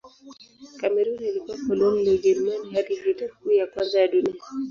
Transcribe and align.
Kamerun 0.79 1.19
ilikuwa 1.23 1.57
koloni 1.67 2.05
la 2.05 2.11
Ujerumani 2.11 2.71
hadi 2.73 2.95
Vita 2.95 3.27
Kuu 3.27 3.51
ya 3.51 3.67
Kwanza 3.67 3.99
ya 4.01 4.07
Dunia. 4.07 4.43